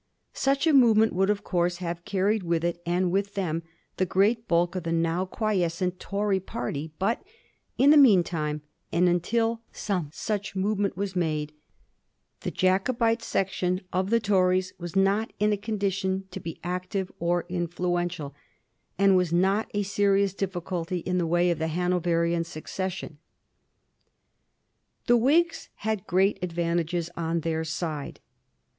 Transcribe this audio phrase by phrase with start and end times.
[0.33, 3.61] Such a movement would of course have carried with it and with them
[3.97, 7.21] the great bulk of the now quiescent Tory party, but
[7.77, 11.53] in the meantime, and until some such movement was made,
[12.39, 17.45] the Jacobite section of the Tories was not in a condition to be active or
[17.47, 18.33] influential,
[18.97, 23.19] and was not a serious difficulty in the way of the Hanoverian succession.
[25.05, 28.19] The Whigs had great advantages on their side.